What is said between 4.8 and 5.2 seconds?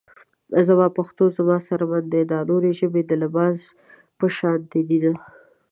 دينه